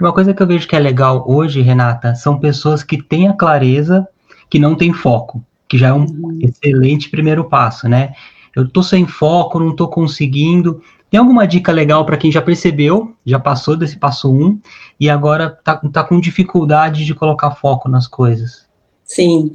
[0.00, 3.34] Uma coisa que eu vejo que é legal hoje, Renata, são pessoas que têm a
[3.34, 4.08] clareza
[4.50, 6.38] que não tem foco, que já é um uhum.
[6.40, 8.14] excelente primeiro passo, né?
[8.56, 10.82] Eu tô sem foco, não tô conseguindo.
[11.12, 14.58] Tem alguma dica legal para quem já percebeu, já passou desse passo 1 um,
[14.98, 18.66] e agora tá, tá com dificuldade de colocar foco nas coisas?
[19.04, 19.52] Sim.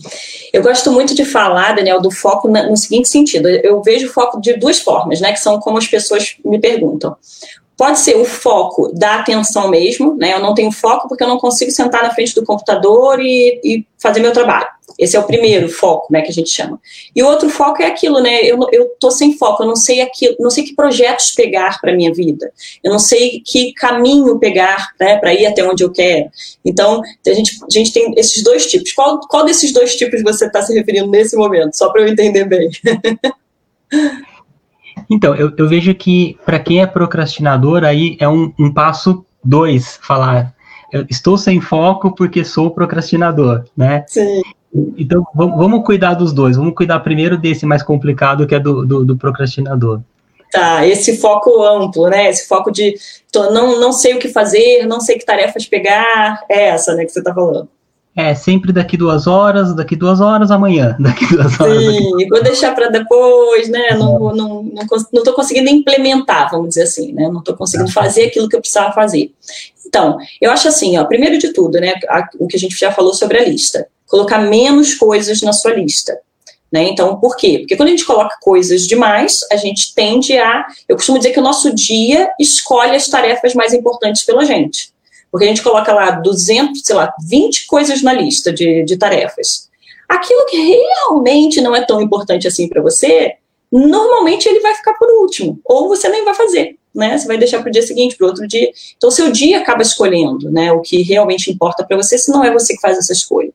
[0.53, 3.49] Eu gosto muito de falar, Daniel, do foco no seguinte sentido.
[3.49, 5.31] Eu vejo o foco de duas formas, né?
[5.31, 7.17] Que são como as pessoas me perguntam.
[7.77, 10.33] Pode ser o foco da atenção mesmo, né?
[10.33, 13.85] Eu não tenho foco porque eu não consigo sentar na frente do computador e, e
[13.99, 14.67] fazer meu trabalho.
[14.97, 16.79] Esse é o primeiro foco, né, que a gente chama.
[17.15, 18.39] E o outro foco é aquilo, né?
[18.41, 21.95] Eu, eu tô sem foco, eu não sei aquilo, não sei que projetos pegar para
[21.95, 22.51] minha vida.
[22.83, 26.31] Eu não sei que caminho pegar, né, para ir até onde eu quero.
[26.65, 28.91] Então, a gente, a gente tem esses dois tipos.
[28.93, 31.77] Qual, qual desses dois tipos você está se referindo nesse momento?
[31.77, 32.71] Só para eu entender bem.
[35.09, 39.99] Então, eu, eu vejo que para quem é procrastinador, aí é um, um passo dois
[40.01, 40.53] falar.
[40.91, 44.05] Eu estou sem foco porque sou procrastinador, né?
[44.07, 44.41] Sim.
[44.97, 46.57] Então, vamos cuidar dos dois.
[46.57, 50.01] Vamos cuidar primeiro desse mais complicado, que é do, do, do procrastinador.
[50.51, 52.29] Tá, esse foco amplo, né?
[52.29, 52.95] Esse foco de
[53.31, 57.05] tô, não, não sei o que fazer, não sei que tarefas pegar, é essa, né,
[57.05, 57.67] que você está falando.
[58.17, 61.77] É, sempre daqui duas horas, daqui duas horas, amanhã, daqui duas horas.
[61.77, 62.27] Sim, daqui...
[62.27, 63.91] vou deixar para depois, né?
[63.91, 67.29] Não, não, não, não tô conseguindo implementar, vamos dizer assim, né?
[67.29, 69.31] Não estou conseguindo fazer aquilo que eu precisava fazer.
[69.85, 71.93] Então, eu acho assim, ó, primeiro de tudo, né?
[72.39, 73.87] O que a gente já falou sobre a lista.
[74.07, 76.17] Colocar menos coisas na sua lista.
[76.71, 76.89] Né?
[76.89, 77.59] Então, por quê?
[77.59, 80.65] Porque quando a gente coloca coisas demais, a gente tende a.
[80.89, 84.91] Eu costumo dizer que o nosso dia escolhe as tarefas mais importantes pela gente.
[85.31, 89.69] Porque a gente coloca lá 200, sei lá, 20 coisas na lista de, de tarefas.
[90.07, 93.35] Aquilo que realmente não é tão importante assim para você,
[93.71, 97.17] normalmente ele vai ficar por último, ou você nem vai fazer, né?
[97.17, 98.71] Você vai deixar para o dia seguinte, para o outro dia.
[98.95, 100.71] Então, seu dia acaba escolhendo, né?
[100.71, 103.51] O que realmente importa para você, se não é você que faz essa escolha.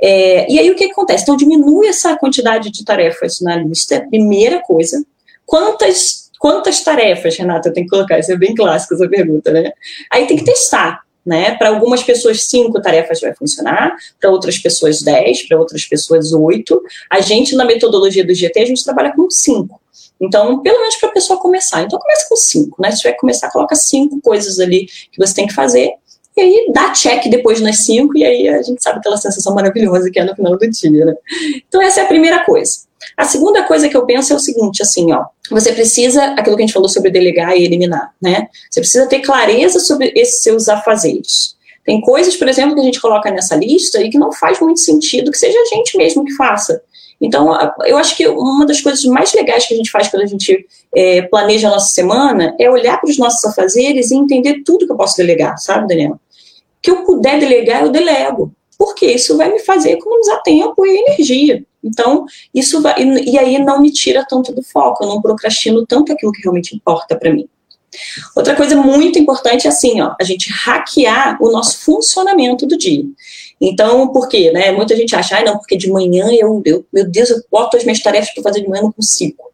[0.00, 1.22] É, e aí o que acontece?
[1.22, 5.04] Então, diminui essa quantidade de tarefas na lista, primeira coisa.
[5.46, 8.18] Quantas Quantas tarefas, Renata, eu tenho que colocar?
[8.18, 9.72] Isso é bem clássico essa pergunta, né?
[10.12, 11.00] Aí tem que testar.
[11.24, 11.56] Né?
[11.56, 16.82] Para algumas pessoas, cinco tarefas vai funcionar, para outras pessoas, dez, para outras pessoas, oito.
[17.10, 19.80] A gente, na metodologia do GT, a gente trabalha com cinco.
[20.20, 21.82] Então, pelo menos para a pessoa começar.
[21.82, 22.90] Então, começa com cinco, né?
[22.90, 25.94] Se tiver que começar, coloca cinco coisas ali que você tem que fazer.
[26.36, 30.10] E aí dá check depois nas cinco, e aí a gente sabe aquela sensação maravilhosa
[30.10, 31.14] que é no final do dia, né?
[31.68, 32.72] Então, essa é a primeira coisa.
[33.16, 36.62] A segunda coisa que eu penso é o seguinte, assim, ó, você precisa, aquilo que
[36.62, 38.48] a gente falou sobre delegar e eliminar, né?
[38.68, 41.54] Você precisa ter clareza sobre esses seus afazeres.
[41.84, 44.80] Tem coisas, por exemplo, que a gente coloca nessa lista e que não faz muito
[44.80, 46.82] sentido que seja a gente mesmo que faça.
[47.20, 50.26] Então, eu acho que uma das coisas mais legais que a gente faz quando a
[50.26, 54.86] gente é, planeja a nossa semana é olhar para os nossos afazeres e entender tudo
[54.86, 56.18] que eu posso delegar, sabe, Daniel?
[56.84, 58.52] Que eu puder delegar, eu delego.
[58.76, 61.64] Porque isso vai me fazer economizar tempo e energia.
[61.82, 62.94] Então, isso vai.
[62.98, 66.76] E aí não me tira tanto do foco, eu não procrastino tanto aquilo que realmente
[66.76, 67.48] importa para mim.
[68.36, 73.04] Outra coisa muito importante é assim, ó, a gente hackear o nosso funcionamento do dia.
[73.58, 74.50] Então, por quê?
[74.50, 74.72] Né?
[74.72, 77.84] Muita gente acha, ah, não, porque de manhã eu, eu, meu Deus, eu boto as
[77.84, 79.44] minhas tarefas para fazer de manhã, não consigo.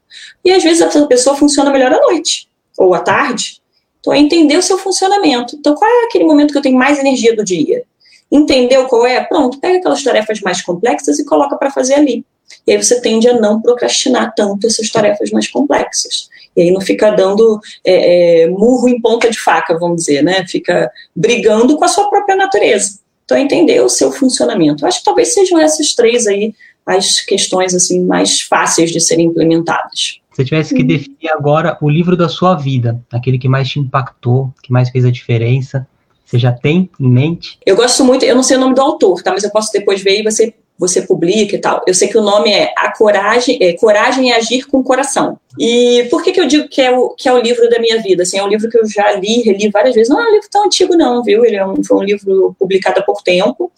[0.45, 3.60] E às vezes a pessoa funciona melhor à noite ou à tarde.
[4.01, 5.57] Então, é entender o seu funcionamento.
[5.57, 7.85] Então, qual é aquele momento que eu tenho mais energia do dia?
[8.33, 9.23] Entendeu qual é?
[9.23, 12.25] Pronto, pega aquelas tarefas mais complexas e coloca para fazer ali.
[12.67, 16.29] E aí você tende a não procrastinar tanto essas tarefas mais complexas.
[16.57, 20.45] E aí não fica dando é, é, murro em ponta de faca, vamos dizer, né?
[20.47, 22.99] Fica brigando com a sua própria natureza.
[23.25, 24.85] Então, entender o seu funcionamento.
[24.85, 26.55] Eu acho que talvez sejam essas três aí
[26.87, 30.20] as questões assim mais fáceis de serem implementadas.
[30.41, 33.79] Se você tivesse que definir agora o livro da sua vida, aquele que mais te
[33.79, 35.87] impactou, que mais fez a diferença,
[36.25, 37.59] você já tem em mente?
[37.67, 39.33] Eu gosto muito, eu não sei o nome do autor, tá?
[39.33, 41.83] Mas eu posso depois ver e você você publica e tal.
[41.87, 45.39] Eu sei que o nome é A Coragem, é, Coragem e Agir com o Coração.
[45.59, 48.01] E por que, que eu digo que é, o, que é o livro da minha
[48.01, 48.23] vida?
[48.23, 50.09] Assim, é um livro que eu já li, reli várias vezes.
[50.09, 51.45] Não é um livro tão antigo, não, viu?
[51.45, 53.71] Ele é um, foi um livro publicado há pouco tempo,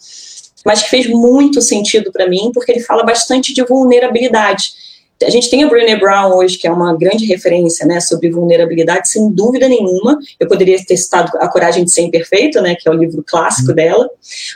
[0.65, 4.71] mas que fez muito sentido para mim, porque ele fala bastante de vulnerabilidade
[5.21, 9.09] a gente tem a Brené Brown hoje, que é uma grande referência né, sobre vulnerabilidade,
[9.09, 10.17] sem dúvida nenhuma.
[10.39, 13.69] Eu poderia ter citado A Coragem de Ser Imperfeito, né, que é o livro clássico
[13.69, 13.75] uhum.
[13.75, 14.09] dela.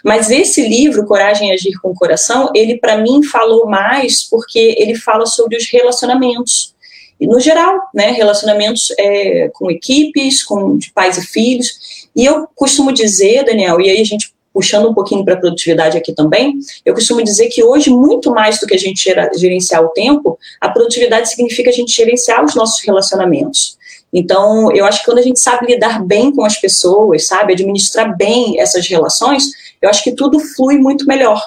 [0.03, 4.75] Mas esse livro, Coragem e Agir com o Coração, ele para mim falou mais porque
[4.77, 6.75] ele fala sobre os relacionamentos.
[7.19, 12.07] E no geral, né, relacionamentos é, com equipes, com de pais e filhos.
[12.15, 15.95] E eu costumo dizer, Daniel, e aí a gente puxando um pouquinho para a produtividade
[15.95, 19.89] aqui também, eu costumo dizer que hoje, muito mais do que a gente gerenciar o
[19.89, 23.77] tempo, a produtividade significa a gente gerenciar os nossos relacionamentos.
[24.11, 28.17] Então, eu acho que quando a gente sabe lidar bem com as pessoas, sabe, administrar
[28.17, 29.43] bem essas relações,
[29.79, 31.39] eu acho que tudo flui muito melhor.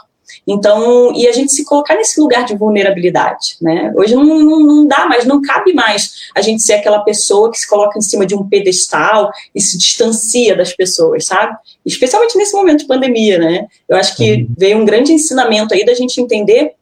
[0.47, 3.93] Então, e a gente se colocar nesse lugar de vulnerabilidade, né?
[3.95, 7.59] Hoje não, não, não, dá mais, não cabe mais a gente ser aquela pessoa que
[7.59, 11.57] se coloca em cima de um pedestal e se distancia das pessoas, sabe?
[11.85, 13.66] Especialmente nesse momento de pandemia, né?
[13.89, 14.49] Eu acho que uhum.
[14.57, 16.72] veio um grande ensinamento aí da gente entender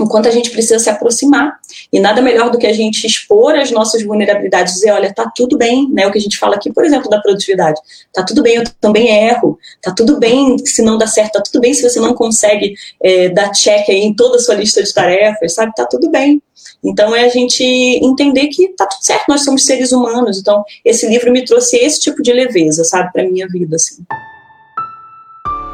[0.00, 1.58] enquanto a gente precisa se aproximar.
[1.92, 5.56] E nada melhor do que a gente expor as nossas vulnerabilidades, dizer, olha, tá tudo
[5.56, 6.06] bem, né?
[6.06, 7.80] O que a gente fala aqui, por exemplo, da produtividade.
[8.12, 9.58] Tá tudo bem, eu também erro.
[9.82, 13.28] Tá tudo bem se não dá certo, tá tudo bem se você não consegue é,
[13.28, 15.72] dar check aí em toda a sua lista de tarefas, sabe?
[15.74, 16.42] Tá tudo bem.
[16.84, 20.38] Então é a gente entender que tá tudo certo, nós somos seres humanos.
[20.38, 24.04] Então esse livro me trouxe esse tipo de leveza, sabe, para minha vida assim.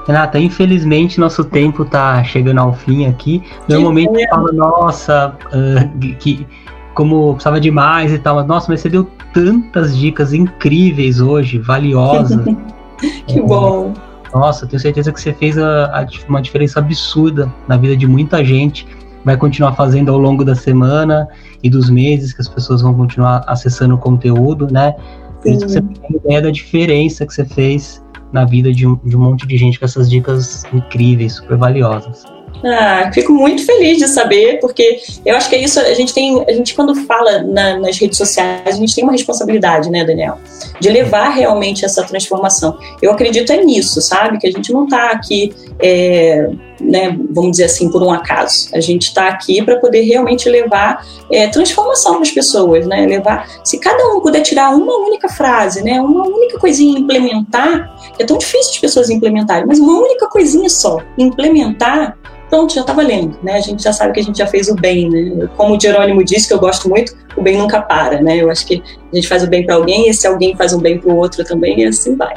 [0.06, 3.42] Renata, infelizmente nosso tempo está chegando ao fim aqui.
[3.68, 6.46] Normalmente eu falo, nossa, uh, que
[6.94, 11.58] como precisava de mais e tal, mas nossa, mas você deu tantas dicas incríveis hoje,
[11.58, 12.44] valiosas.
[13.26, 13.92] que é, bom.
[14.32, 18.44] Nossa, tenho certeza que você fez a, a, uma diferença absurda na vida de muita
[18.44, 18.86] gente.
[19.24, 21.26] Vai continuar fazendo ao longo da semana
[21.62, 24.94] e dos meses que as pessoas vão continuar acessando o conteúdo, né?
[25.40, 28.03] Por isso que você tem ideia da diferença que você fez
[28.34, 32.24] na vida de um, de um monte de gente com essas dicas incríveis, super valiosas.
[32.64, 36.42] Ah, fico muito feliz de saber, porque eu acho que é isso, a gente tem,
[36.48, 40.38] a gente quando fala na, nas redes sociais, a gente tem uma responsabilidade, né, Daniel,
[40.80, 42.76] de levar realmente essa transformação.
[43.00, 46.50] Eu acredito é nisso, sabe, que a gente não está aqui, é,
[46.84, 48.68] né, vamos dizer assim, por um acaso.
[48.74, 53.48] A gente está aqui para poder realmente levar é, transformação para as pessoas, né, levar,
[53.64, 58.38] se cada um puder tirar uma única frase, né, uma única coisinha implementar, é tão
[58.38, 62.16] difícil as pessoas implementarem, mas uma única coisinha só, implementar,
[62.48, 63.54] pronto, já está valendo, né?
[63.54, 65.48] A gente já sabe que a gente já fez o bem, né?
[65.56, 68.36] Como o Jerônimo disse, que eu gosto muito, o bem nunca para, né?
[68.36, 68.80] Eu acho que
[69.12, 71.16] a gente faz o bem para alguém, e se alguém faz um bem para o
[71.16, 72.34] outro também, e assim vai.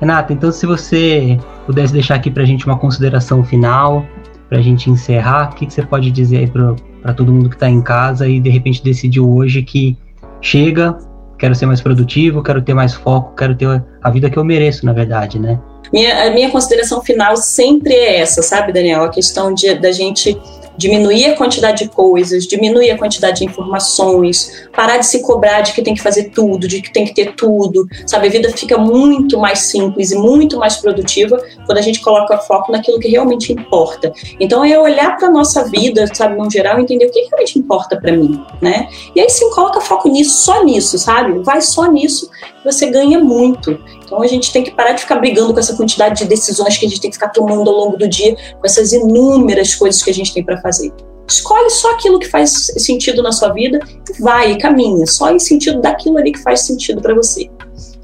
[0.00, 4.04] Renata, então se você pudesse deixar aqui para a gente uma consideração final,
[4.48, 7.56] para a gente encerrar, o que, que você pode dizer aí para todo mundo que
[7.56, 9.96] está em casa e de repente decidiu hoje que
[10.40, 10.96] chega,
[11.38, 14.86] quero ser mais produtivo, quero ter mais foco, quero ter a vida que eu mereço,
[14.86, 15.58] na verdade, né?
[15.92, 19.04] Minha, a minha consideração final sempre é essa, sabe, Daniel?
[19.04, 20.38] A questão de, da gente
[20.78, 25.72] diminuir a quantidade de coisas, diminuir a quantidade de informações, parar de se cobrar de
[25.72, 28.28] que tem que fazer tudo, de que tem que ter tudo, sabe?
[28.28, 32.70] A vida fica muito mais simples e muito mais produtiva quando a gente coloca foco
[32.70, 34.12] naquilo que realmente importa.
[34.38, 38.12] Então é olhar para nossa vida, sabe, no geral, entender o que realmente importa para
[38.12, 38.88] mim, né?
[39.16, 41.40] E aí sim coloca foco nisso, só nisso, sabe?
[41.40, 42.30] Vai só nisso,
[42.64, 43.78] você ganha muito.
[44.08, 46.86] Então a gente tem que parar de ficar brigando com essa quantidade de decisões que
[46.86, 50.10] a gente tem que ficar tomando ao longo do dia, com essas inúmeras coisas que
[50.10, 50.90] a gente tem para fazer.
[51.28, 53.78] Escolhe só aquilo que faz sentido na sua vida
[54.08, 57.50] e vai, e caminha, só em sentido daquilo ali que faz sentido para você.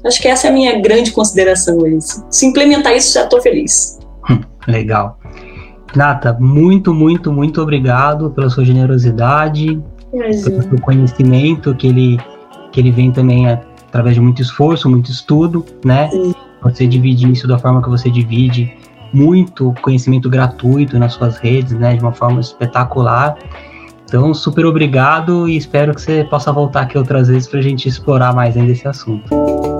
[0.05, 1.79] Acho que essa é a minha grande consideração.
[2.29, 3.97] Se implementar isso, já estou feliz.
[4.29, 5.17] Hum, legal.
[5.95, 9.81] Nata, muito, muito, muito obrigado pela sua generosidade,
[10.13, 10.43] Imagina.
[10.43, 12.19] pelo seu conhecimento que ele,
[12.71, 13.59] que ele vem também a
[13.95, 16.09] através de muito esforço, muito estudo, né?
[16.09, 16.35] Sim.
[16.61, 18.73] Você divide isso da forma que você divide,
[19.13, 21.95] muito conhecimento gratuito nas suas redes, né?
[21.95, 23.37] De uma forma espetacular.
[24.03, 27.87] Então, super obrigado e espero que você possa voltar aqui outras vezes para a gente
[27.87, 29.74] explorar mais ainda esse assunto.